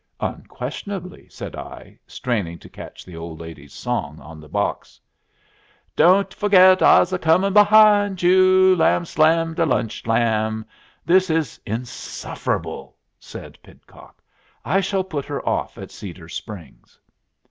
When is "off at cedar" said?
15.47-16.29